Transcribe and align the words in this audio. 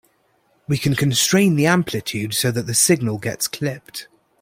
We 0.67 0.79
can 0.79 0.95
constrain 0.95 1.57
the 1.57 1.67
amplitude 1.67 2.33
so 2.33 2.49
that 2.53 2.63
the 2.65 2.73
signal 2.73 3.19
gets 3.19 3.47
clipped. 3.47 4.07